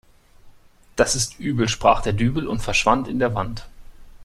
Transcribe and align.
Das 0.95 1.15
ist 1.15 1.39
übel 1.39 1.69
sprach 1.69 2.01
der 2.01 2.13
Dübel 2.13 2.47
und 2.47 2.61
verschwand 2.63 3.07
in 3.07 3.19
der 3.19 3.35
Wand. 3.35 3.69